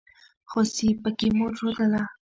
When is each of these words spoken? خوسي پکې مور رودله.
خوسي 0.49 0.87
پکې 1.01 1.27
مور 1.37 1.51
رودله. 1.59 2.03